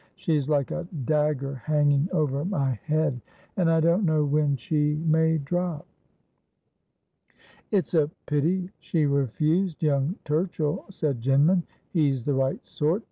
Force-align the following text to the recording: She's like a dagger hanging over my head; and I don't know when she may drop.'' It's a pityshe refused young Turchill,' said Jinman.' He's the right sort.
She's 0.15 0.49
like 0.49 0.71
a 0.71 0.87
dagger 1.05 1.53
hanging 1.53 2.09
over 2.11 2.43
my 2.43 2.71
head; 2.87 3.21
and 3.55 3.69
I 3.69 3.79
don't 3.79 4.03
know 4.03 4.25
when 4.25 4.55
she 4.55 4.95
may 4.95 5.37
drop.'' 5.37 5.85
It's 7.71 7.93
a 7.93 8.09
pityshe 8.25 9.05
refused 9.07 9.83
young 9.83 10.15
Turchill,' 10.25 10.85
said 10.91 11.21
Jinman.' 11.21 11.61
He's 11.93 12.23
the 12.23 12.33
right 12.33 12.65
sort. 12.65 12.99